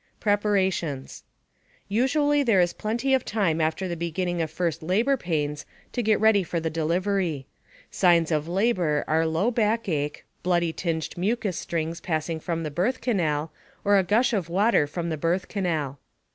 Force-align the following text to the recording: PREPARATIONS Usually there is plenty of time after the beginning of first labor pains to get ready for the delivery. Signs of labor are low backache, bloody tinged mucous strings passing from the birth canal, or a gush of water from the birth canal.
PREPARATIONS 0.19 1.21
Usually 1.87 2.41
there 2.41 2.59
is 2.59 2.73
plenty 2.73 3.13
of 3.13 3.23
time 3.23 3.61
after 3.61 3.87
the 3.87 3.95
beginning 3.95 4.41
of 4.41 4.49
first 4.49 4.81
labor 4.81 5.15
pains 5.15 5.63
to 5.91 6.01
get 6.01 6.19
ready 6.19 6.41
for 6.41 6.59
the 6.59 6.71
delivery. 6.71 7.45
Signs 7.91 8.31
of 8.31 8.47
labor 8.47 9.05
are 9.07 9.27
low 9.27 9.51
backache, 9.51 10.25
bloody 10.41 10.73
tinged 10.73 11.15
mucous 11.19 11.59
strings 11.59 12.01
passing 12.01 12.39
from 12.39 12.63
the 12.63 12.71
birth 12.71 12.99
canal, 12.99 13.53
or 13.85 13.99
a 13.99 14.03
gush 14.03 14.33
of 14.33 14.49
water 14.49 14.87
from 14.87 15.09
the 15.11 15.17
birth 15.17 15.47
canal. 15.47 15.99